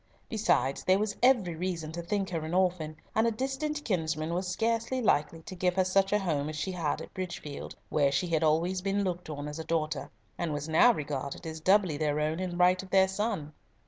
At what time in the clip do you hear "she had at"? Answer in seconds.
6.55-7.13